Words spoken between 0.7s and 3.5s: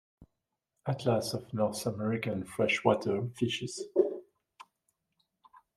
Atlas of North American Freshwater